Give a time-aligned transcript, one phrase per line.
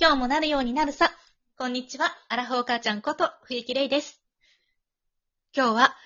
[0.00, 1.10] 今日もなるようになるさ。
[1.56, 4.22] こんにちは、アラフォー母ちゃんこと冬木玲です。
[5.52, 5.96] 今日は、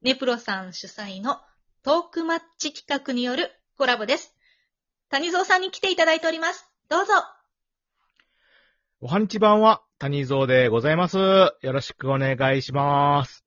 [0.00, 1.40] ネプロさん主催の
[1.82, 4.32] トークマッチ企画によるコラボです。
[5.10, 6.70] 谷蔵さんに来ていただいております。
[6.88, 7.14] どうぞ。
[9.00, 11.16] おはにちばんは、谷蔵でございます。
[11.18, 13.44] よろしくお願いします。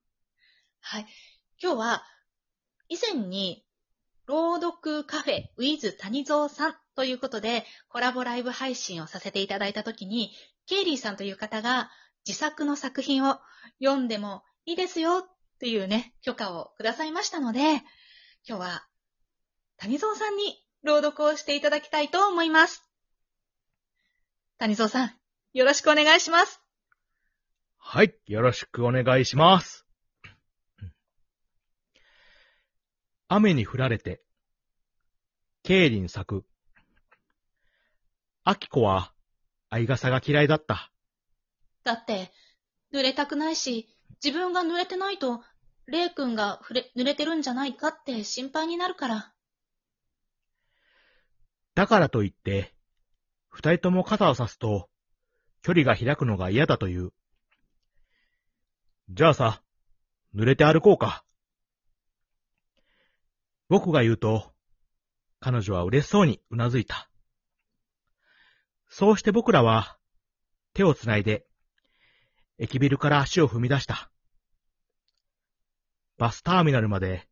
[0.82, 1.06] はい。
[1.64, 2.04] 今日は、
[2.90, 3.66] 以前に、
[4.26, 10.32] 朗読カフェ with 谷蔵さんということで、コラボライブ配信をさせていただいたときに、
[10.66, 11.92] ケイリーさんという方が
[12.28, 13.40] 自作の作品を
[13.80, 17.60] 読んでもいいですよっていうね、許可をくださいましたので、
[18.48, 18.88] 今日は
[19.78, 22.84] 谷蔵さんに朗読をしていただきたいと思います。
[24.58, 25.14] 谷蔵さん、
[25.54, 26.62] よろしくお願いします。
[27.78, 28.16] はい。
[28.26, 29.86] よろしくお願いします。
[33.28, 34.22] 雨に降られて、
[35.64, 36.46] ケイリン咲く。
[38.48, 39.12] アキコは、
[39.72, 40.92] 相傘が嫌いだった。
[41.84, 42.32] だって、
[42.94, 43.90] 濡れたくないし、
[44.24, 45.44] 自分が濡れてないと、
[45.88, 49.34] レイ君がふれ濡れてるんじゃないかって心配になるから。
[51.74, 52.76] だからといって、
[53.50, 54.92] 二人とも肩を差すと、
[55.64, 57.14] 距離が開くのが嫌だという。
[59.10, 59.64] じゃあさ、
[60.36, 61.26] 濡れて歩こうか。
[63.70, 64.54] 僕が言うと、
[65.40, 67.10] 彼女は嬉しそうにうなずいた。
[68.88, 69.98] そうして僕らは、
[70.74, 71.46] 手をつないで、
[72.58, 74.12] 駅ビルから足を踏み出した。
[76.18, 77.28] バスターミナルまで、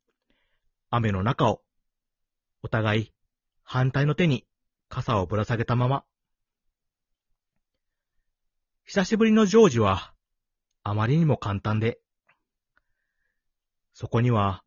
[0.89, 1.61] 雨の中を、
[2.61, 3.13] お互い、
[3.63, 4.45] 反対の手に
[4.89, 6.03] 傘をぶら下げたまま。
[8.85, 10.13] 久しぶりのジョージは、
[10.83, 11.99] あまりにも簡単で、
[13.93, 14.63] そこには、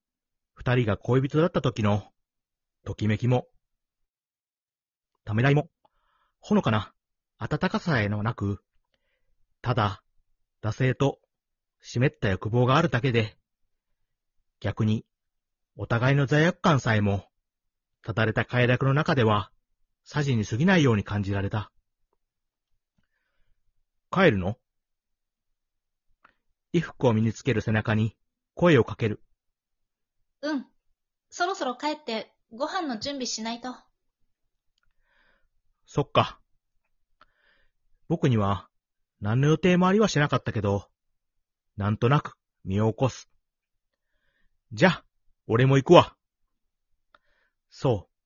[0.54, 2.10] 二人が恋人だった時の、
[2.84, 3.46] ときめきも、
[5.24, 5.68] ためらいも、
[6.48, 6.94] ほのかな、
[7.38, 8.62] 温かさえのなく、
[9.62, 10.04] ただ、
[10.62, 11.18] 惰性と、
[11.82, 13.36] 湿った欲望があるだけで、
[14.60, 15.04] 逆に、
[15.74, 17.26] お互いの罪悪感さえも、
[18.04, 19.50] ただれた快楽の中では、
[20.04, 21.72] さじに過ぎないように感じられた。
[24.12, 24.56] 帰るの？
[26.72, 28.16] 衣服を身につける背中に
[28.54, 29.20] 声をかける。
[30.42, 30.64] うん。
[31.28, 33.74] そろそろ帰って、ご飯の準備しないと。
[35.86, 36.40] そっか。
[38.08, 38.68] 僕には
[39.20, 40.88] 何の予定もありはしなかったけど、
[41.76, 43.28] なんとなく身を起こす。
[44.72, 45.04] じゃ、
[45.46, 46.16] 俺も行くわ。
[47.70, 48.16] そう。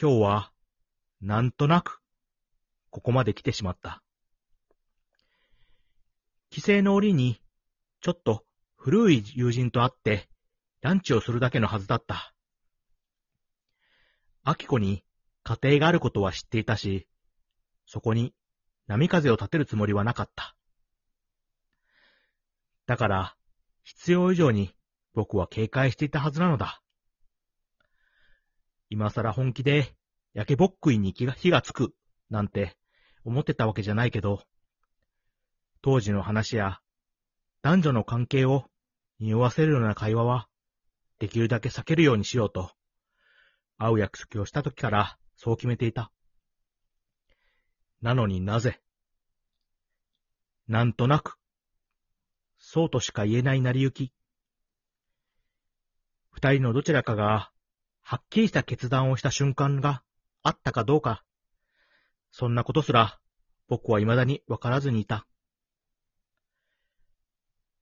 [0.00, 0.52] 今日は、
[1.20, 2.00] なんとなく、
[2.90, 4.02] ここまで来てしまった。
[6.50, 7.40] 帰省の折に、
[8.00, 8.44] ちょっと
[8.76, 10.28] 古い友人と会って、
[10.80, 12.34] ランチをするだけのはずだった。
[14.42, 15.04] アキコに
[15.50, 17.08] 家庭があることは知っていたし、
[17.84, 18.32] そこに
[18.86, 20.54] 波風を立てるつもりはなかった。
[22.86, 23.36] だから、
[23.82, 24.72] 必要以上に
[25.12, 26.80] 僕は警戒していたはずなのだ。
[28.90, 29.92] 今更本気で
[30.34, 31.94] 焼けぼっくいに火が火がつく
[32.28, 32.76] なんて
[33.24, 34.44] 思ってたわけじゃないけど、
[35.82, 36.78] 当時の話や
[37.62, 38.66] 男女の関係を
[39.18, 40.48] 匂わせるような会話は
[41.18, 42.70] できるだけ避けるようにしようと、
[43.78, 46.12] 会う約束をした時からそう決めていた。
[48.02, 48.78] なのになぜ
[50.68, 51.38] なんとなく、
[52.58, 54.12] そうとしか言えない成り行き。
[56.30, 57.50] 二人のどちらかが、
[58.02, 60.02] はっきりした決断をした瞬間が
[60.42, 61.24] あったかどうか、
[62.32, 63.18] そんなことすら
[63.66, 65.26] 僕は未だにわからずにいた。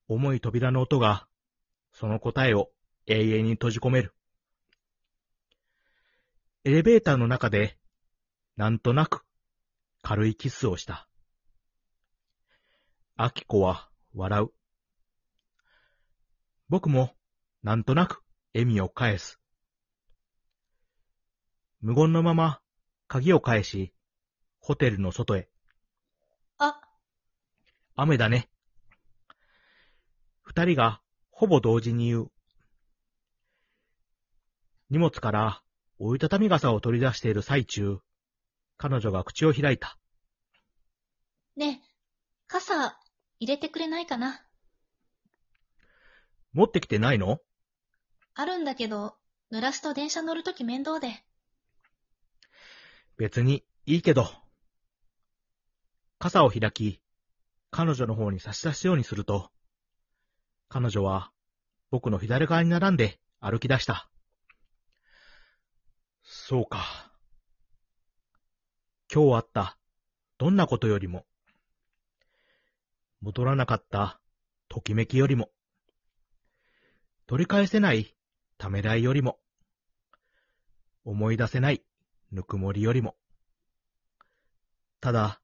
[0.06, 1.26] 重い扉の音が、
[1.92, 2.70] その答えを
[3.08, 4.14] 永遠に閉じ込める。
[6.64, 7.78] エレベーターの中で、
[8.56, 9.24] なんとなく
[10.02, 11.08] 軽いキスをした。
[13.16, 14.48] アキコは笑う。
[16.69, 17.14] 僕も
[17.62, 18.22] なんとなく
[18.54, 19.38] 笑みを返す。
[21.80, 22.60] 無言のまま
[23.06, 23.94] 鍵を返し、
[24.58, 25.49] ホテルの外へ。
[26.58, 26.81] あ、
[27.94, 28.50] 雨だね。
[30.43, 31.00] 二人が
[31.31, 32.32] ほぼ同時に言う。
[34.90, 35.62] 荷物から
[36.00, 37.98] 折りたたみ傘を取り出している最中、
[38.76, 39.98] 彼女が口を開いた。
[41.56, 41.88] ねえ、
[42.46, 42.96] 傘
[43.40, 44.40] 入れてくれないかな？
[46.52, 47.40] 持ってきてないの？
[48.34, 49.16] あるんだけど、
[49.52, 51.24] 濡らすと電車乗るとき面倒で。
[53.16, 54.30] 別にいいけど。
[56.20, 57.00] 傘を開き、
[57.70, 59.50] 彼女の方に差し出すようにすると、
[60.68, 61.32] 彼女は
[61.90, 64.08] 僕の左側に並んで歩き出した。
[66.48, 67.12] そうか。
[69.12, 69.76] 今日あった。
[70.38, 71.26] どんなことよりも、
[73.20, 74.18] 戻らなかった。
[74.70, 75.50] ときめきよりも、
[77.26, 78.16] 取り返せない。
[78.56, 79.38] ためらいよりも、
[81.04, 81.84] 思い出せない。
[82.32, 83.14] ぬくもりよりも、
[85.02, 85.42] ただ、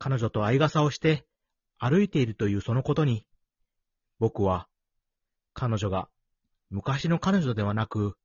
[0.00, 1.24] 彼女と相傘をして
[1.78, 3.28] 歩いているというそのことに、
[4.18, 4.66] 僕は、
[5.54, 6.08] 彼女が
[6.70, 8.18] 昔の彼女ではなく、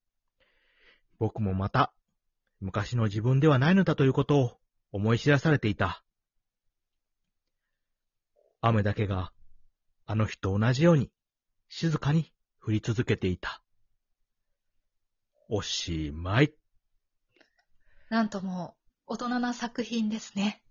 [1.22, 1.94] 僕もまた
[2.62, 4.58] 昔の自分ではないのだということを
[4.92, 6.04] 思い知らされていた。
[8.60, 9.32] 雨だけが
[10.08, 11.12] あの日と同じように
[11.70, 13.62] 静かに降り続けていた。
[15.48, 16.56] おしまい。
[18.10, 18.74] なんとも
[19.06, 20.64] 大人な作品ですね。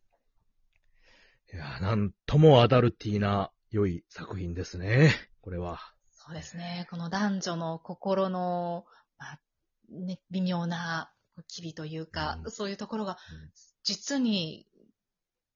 [1.54, 5.14] いや、なんともアダルティーな良い作品ですね。
[5.42, 5.78] これは。
[6.10, 6.88] そうですね。
[6.90, 8.99] この男女の心の、まあ
[9.90, 11.12] ね、微妙な
[11.48, 12.50] 機微というか、うん。
[12.50, 13.50] そういうところがうん。
[13.82, 14.66] 実に、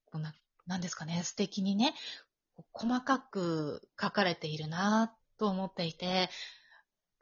[0.06, 0.34] こんな、
[0.66, 1.94] なんですかね、素敵にね、
[2.72, 6.30] 細かく書かれているなと思っていて、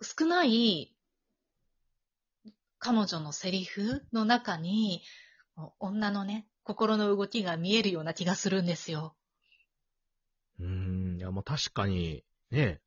[0.00, 0.94] 少ない
[2.78, 5.02] 彼女のセリフの中に、
[5.78, 9.14] 女のね、心の動きが見えるような気がするんですよ。
[10.58, 10.66] うー
[11.14, 12.80] ん、いや、もう確かに、ね、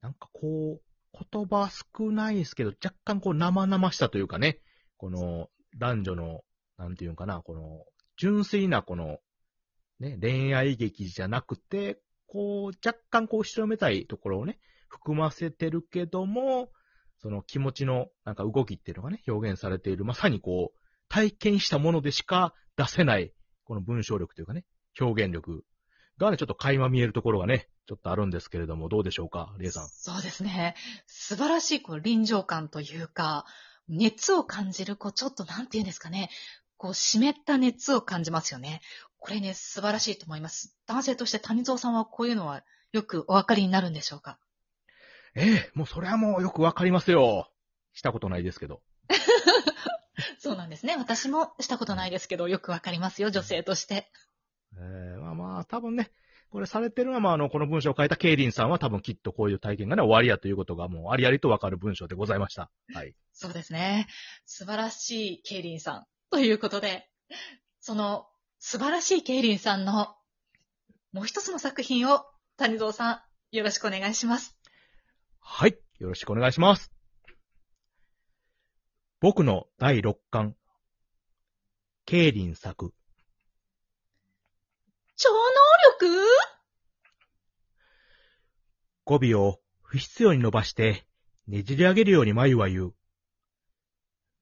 [0.00, 0.87] なんかこう、
[1.32, 4.60] 言葉少ないですけど、若干こう生々しさというかね、
[4.96, 5.48] この
[5.78, 6.40] 男女の、
[6.76, 7.84] なんていうのかな、この、
[8.16, 9.18] 純粋なこの、
[10.00, 16.70] ね、恋愛劇じゃなくて、こう、若干こう、後ろめたいところをね、含ませてるけども、
[17.20, 20.78] その気持ちの、なんか動きっていうのがね、表現されている、まさにこう、
[21.08, 23.32] 体験したものでしか出せない、
[23.64, 24.64] この文章力というかね、
[25.00, 25.64] 表現力
[26.18, 29.88] がね、ちょっと垣間見えるところがね、ちょっとあるんですけれども、どうでしょうか、リエさん。
[29.88, 30.74] そうですね。
[31.06, 33.46] 素晴らしいこう臨場感というか、
[33.88, 36.28] 熱を感じる、こうちょっとなんていうんですかね、
[36.76, 38.82] こう湿った熱を感じますよね。
[39.18, 40.76] これね、素晴らしいと思います。
[40.86, 42.62] 男性として谷蔵さんはこういうのは
[42.92, 44.38] よくお分かりになるんでしょうか？
[45.34, 47.50] ええもうそれはもうよくわかりますよ。
[47.94, 48.82] したことないですけど。
[50.38, 50.94] そうなんですね。
[50.96, 54.10] 私もしたことないですけど、よくわかりますよ、女性として。
[54.76, 56.12] ええまあまあ、多分ね、
[56.50, 62.70] これされてるのは、まあ、あの、この文章を書いたケイリンさんは多分きっとこういう体験がね、終わりやということがもうありありとわかる文章でございました。
[62.94, 63.14] はい。
[63.34, 64.06] そうですね。
[64.46, 66.04] 素晴らしいケイリンさん。
[66.30, 67.08] ということで、
[67.80, 68.26] その
[68.58, 70.14] 素晴らしいケイリンさんの
[71.12, 72.24] もう一つの作品を
[72.56, 73.20] 谷蔵さん、
[73.56, 74.56] よろしくお願いします。
[75.40, 75.78] はい。
[75.98, 76.92] よろしくお願いします。
[79.20, 80.54] 僕の第六巻。
[82.04, 82.92] ケイリン作。
[85.16, 86.06] 超能力
[89.04, 91.06] 語尾を不必要に伸ばして、
[91.46, 92.94] ねじり上げるように眉は言う。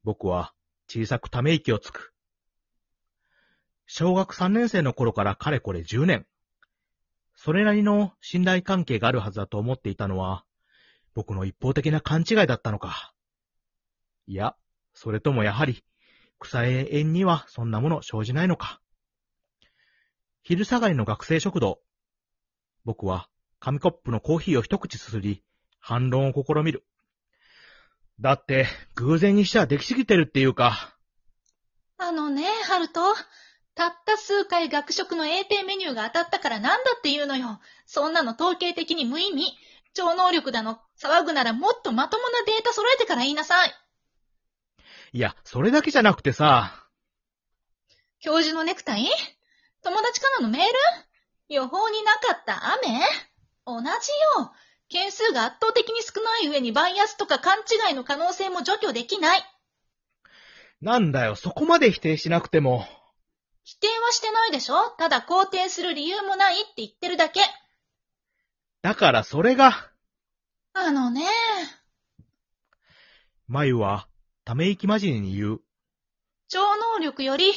[0.02, 0.52] 僕は
[0.88, 2.12] 小さくため息をつく。
[3.86, 6.26] 小学3年生の頃からかれこれ10年。
[7.36, 10.44] それなりの信頼関係があるはずだと思っていたのは、
[11.14, 13.14] 僕の一方的な勘違いだったのか。
[14.26, 14.56] いや、
[14.94, 15.84] それともやはり、
[16.40, 18.80] 草永遠にはそんなもの生じないのか。
[20.48, 21.80] 昼下がりの学生食堂。
[22.84, 23.28] 僕は
[23.58, 25.42] 紙コップのコーヒーを一口すすり、
[25.80, 26.86] 反論を試みる。
[28.20, 30.94] だって、偶然にしてはできすぎてるっていうか、
[31.98, 33.00] あのね、ハルト。
[33.74, 37.58] たった数回学食の A 定メニューが当たったからなんだって言うのよ。
[37.84, 39.52] そんなの統計的に無意味。
[39.94, 43.74] 超能力だの、騒ぐならもっとまともなデータ揃えてから言いなさい。
[45.12, 46.86] いや、それだけじゃなくてさ、
[48.20, 49.08] 教授のネクタイ？
[49.86, 50.68] 友達からのメール？
[51.48, 52.98] 予報になかった雨？
[53.64, 54.52] 同じよ。
[54.88, 59.44] 件数が圧倒的に少ない上にバイアスとか勘違いの可能性も除去できない。
[60.80, 62.84] なんだよ、そこまで否定しなくても。
[63.62, 64.90] 否定はしてないでしょ？
[64.98, 67.40] ただ肯定する理由もないって言ってるだけ。
[68.82, 69.92] だからそれが、
[70.72, 71.22] あのね、
[73.46, 74.08] 眉は、
[74.44, 75.60] ため息まじりに言う。
[76.48, 77.52] 超能力より、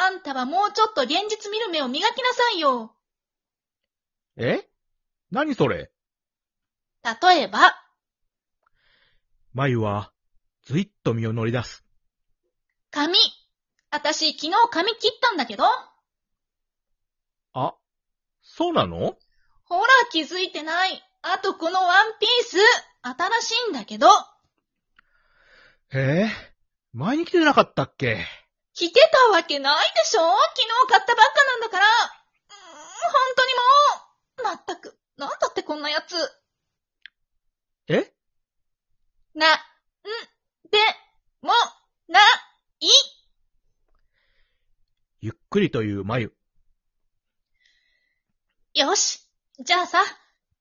[0.00, 2.94] あんたはもうちょっと現実見る目を磨きなさいよ。
[4.36, 4.68] え？
[5.32, 5.90] 何それ？
[7.02, 7.58] 例えば、
[9.54, 10.12] 眉は、
[10.64, 11.84] ずいっと身を乗り出す。
[12.90, 13.18] 髪。
[13.90, 15.64] あたし昨日髪切ったんだけど。
[17.54, 17.74] あ、
[18.42, 19.16] そうなの？
[19.64, 21.02] ほら気づいてない。
[21.22, 22.56] あとこのワンピース、
[23.02, 24.06] 新しいんだけど。
[25.90, 26.30] へえ、
[26.92, 28.24] 前に来てなかったっけ？
[28.78, 30.20] 着てたわけないでしょ？
[30.20, 31.86] 昨日買ったばっかなんだから。
[31.86, 33.60] うーん、本当にも
[34.38, 34.42] う。
[34.44, 36.14] まったく、なんだってこんなやつ。
[37.88, 38.14] え？
[39.34, 39.58] な、ん、
[40.70, 40.78] で、
[41.42, 41.52] も、
[42.06, 42.20] な、
[42.78, 42.88] い。
[45.20, 46.32] ゆっくりという眉。
[48.74, 49.28] よし。
[49.58, 49.98] じゃあさ、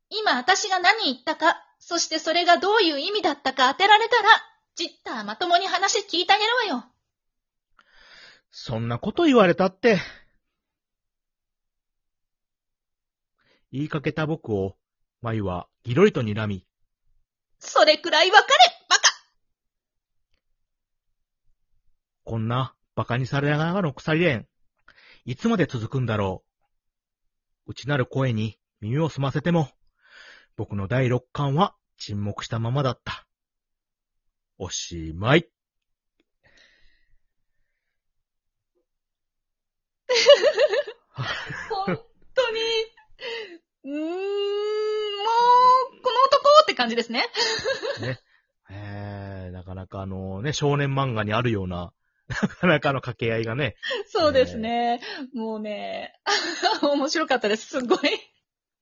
[0.09, 4.29] 今私が何言ったか、そしてそれがどういう意味だったか当てられたら、
[4.75, 6.91] ジッターまともに話聞いてあげるわよ。
[8.59, 9.99] そんなこと言われたって。
[13.71, 14.75] 言いかけた僕を、
[15.21, 16.65] 眉はぎろりと睨み、
[17.59, 18.53] それくらいわかれ
[18.89, 19.01] バカ
[22.23, 24.47] こんな馬鹿にされながらの鎖連、
[25.23, 26.43] いつまで続くんだろ
[27.67, 27.71] う。
[27.73, 29.69] 内なる声に耳を澄ませても、
[30.55, 33.27] 僕の第六感は沈黙したままだった。
[34.57, 35.47] おしまい。
[41.69, 42.00] 本
[42.33, 42.59] 当に、
[43.86, 44.07] うーん、もう、
[46.01, 47.25] この男って感じですね。
[48.69, 51.93] えー、なかなかあのね、少年漫画にあるような、
[52.27, 53.75] なかなかの掛け合いがね、
[54.07, 55.00] そうですね。
[55.33, 56.13] もうね、
[56.83, 57.67] 面白かったです。
[57.67, 58.00] すごい。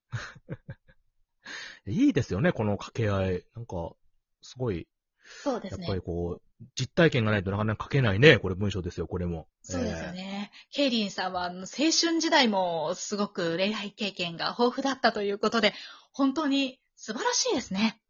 [1.88, 3.46] いいですよね、この掛け合い。
[3.56, 3.94] なんか、
[4.42, 4.88] すごい、
[5.44, 6.02] そうですねやっぱり。
[6.02, 6.42] こう、
[6.76, 9.48] 実体験がないとなかなか書けないね、これ文章ですよ、これも。
[9.62, 10.35] そうですよね。
[10.72, 15.74] ケイリンさんは青春時代もすごく恋愛経験が豊富だったということで、
[16.12, 17.98] 本当に素晴らしいですね。
[17.98, 18.06] えー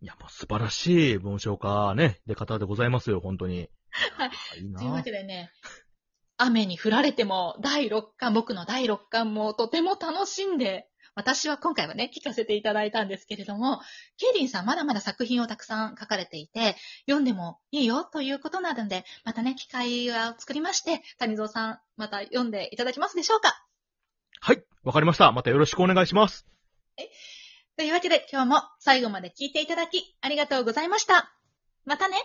[0.00, 3.68] いや、もう素晴らしい文章家ね、出方でございますよ、本当に。
[4.16, 4.56] はいあ。
[4.56, 5.50] いというわけでね、
[6.36, 13.80] 雨に降られても第6巻、僕の第6巻もとても楽しんで、私は今回はね、聞かせていただいたんですけれども、
[14.18, 23.60] ケイリンさんまだまだ作品をたくさん書かれていて、読んでもいいよということなので、またね、機会を作りまして、谷蔵さん、また読んでいただけますでしょうか？
[24.40, 25.32] はい、わかりました。
[25.32, 26.46] またよろしくお願いします。
[27.76, 31.32] というわけで今日も最後まで聞いていただきありがとうございました。
[31.84, 32.16] またね